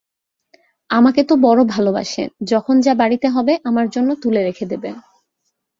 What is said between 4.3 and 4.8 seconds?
রেখে